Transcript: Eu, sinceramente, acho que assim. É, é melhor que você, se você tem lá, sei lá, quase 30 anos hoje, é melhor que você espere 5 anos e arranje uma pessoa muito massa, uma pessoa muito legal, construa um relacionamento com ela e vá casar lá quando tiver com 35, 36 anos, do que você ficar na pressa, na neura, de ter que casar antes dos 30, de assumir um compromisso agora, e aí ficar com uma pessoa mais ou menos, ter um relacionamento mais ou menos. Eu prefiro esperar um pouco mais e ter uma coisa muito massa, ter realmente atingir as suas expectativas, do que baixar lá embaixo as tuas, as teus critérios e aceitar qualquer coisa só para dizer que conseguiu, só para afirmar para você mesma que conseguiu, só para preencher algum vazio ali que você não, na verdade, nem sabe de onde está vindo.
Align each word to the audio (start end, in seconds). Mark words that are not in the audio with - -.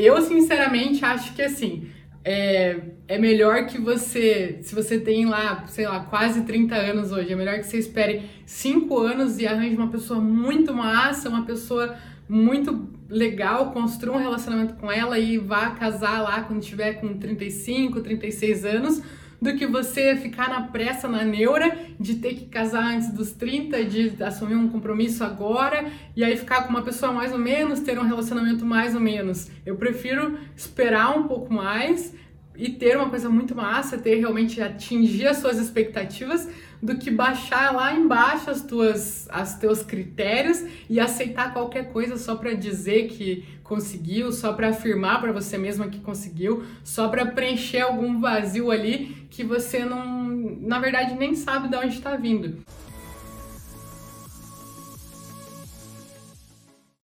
Eu, 0.00 0.20
sinceramente, 0.22 1.04
acho 1.04 1.34
que 1.34 1.42
assim. 1.42 1.88
É, 2.22 2.76
é 3.08 3.18
melhor 3.18 3.64
que 3.64 3.80
você, 3.80 4.58
se 4.62 4.74
você 4.74 5.00
tem 5.00 5.24
lá, 5.24 5.64
sei 5.68 5.88
lá, 5.88 6.00
quase 6.00 6.42
30 6.42 6.74
anos 6.74 7.12
hoje, 7.12 7.32
é 7.32 7.34
melhor 7.34 7.56
que 7.56 7.62
você 7.62 7.78
espere 7.78 8.22
5 8.44 8.98
anos 8.98 9.38
e 9.38 9.46
arranje 9.46 9.74
uma 9.74 9.88
pessoa 9.88 10.20
muito 10.20 10.74
massa, 10.74 11.30
uma 11.30 11.46
pessoa 11.46 11.96
muito 12.28 12.88
legal, 13.08 13.72
construa 13.72 14.16
um 14.16 14.20
relacionamento 14.20 14.74
com 14.74 14.92
ela 14.92 15.18
e 15.18 15.36
vá 15.36 15.70
casar 15.70 16.22
lá 16.22 16.42
quando 16.42 16.60
tiver 16.60 17.00
com 17.00 17.18
35, 17.18 18.00
36 18.00 18.64
anos, 18.64 19.02
do 19.40 19.54
que 19.54 19.66
você 19.66 20.16
ficar 20.16 20.48
na 20.48 20.62
pressa, 20.62 21.08
na 21.08 21.24
neura, 21.24 21.76
de 21.98 22.16
ter 22.16 22.34
que 22.34 22.46
casar 22.46 22.94
antes 22.94 23.12
dos 23.12 23.32
30, 23.32 23.84
de 23.84 24.22
assumir 24.22 24.54
um 24.54 24.68
compromisso 24.68 25.24
agora, 25.24 25.90
e 26.14 26.22
aí 26.22 26.36
ficar 26.36 26.62
com 26.62 26.70
uma 26.70 26.82
pessoa 26.82 27.12
mais 27.12 27.32
ou 27.32 27.38
menos, 27.38 27.80
ter 27.80 27.98
um 27.98 28.06
relacionamento 28.06 28.64
mais 28.64 28.94
ou 28.94 29.00
menos. 29.00 29.50
Eu 29.64 29.76
prefiro 29.76 30.38
esperar 30.54 31.16
um 31.16 31.24
pouco 31.24 31.52
mais 31.52 32.14
e 32.56 32.68
ter 32.70 32.96
uma 32.96 33.08
coisa 33.08 33.28
muito 33.28 33.54
massa, 33.54 33.96
ter 33.96 34.16
realmente 34.16 34.60
atingir 34.60 35.26
as 35.28 35.38
suas 35.38 35.58
expectativas, 35.58 36.48
do 36.82 36.96
que 36.96 37.10
baixar 37.10 37.74
lá 37.74 37.94
embaixo 37.94 38.50
as 38.50 38.62
tuas, 38.62 39.28
as 39.30 39.58
teus 39.58 39.82
critérios 39.82 40.64
e 40.88 40.98
aceitar 40.98 41.52
qualquer 41.52 41.92
coisa 41.92 42.16
só 42.16 42.36
para 42.36 42.54
dizer 42.54 43.08
que 43.08 43.44
conseguiu, 43.62 44.32
só 44.32 44.52
para 44.52 44.70
afirmar 44.70 45.20
para 45.20 45.32
você 45.32 45.56
mesma 45.56 45.88
que 45.88 46.00
conseguiu, 46.00 46.64
só 46.82 47.08
para 47.08 47.26
preencher 47.26 47.82
algum 47.82 48.18
vazio 48.18 48.70
ali 48.70 49.26
que 49.30 49.44
você 49.44 49.84
não, 49.84 50.28
na 50.60 50.78
verdade, 50.78 51.14
nem 51.14 51.34
sabe 51.34 51.68
de 51.68 51.76
onde 51.76 51.94
está 51.94 52.16
vindo. 52.16 52.58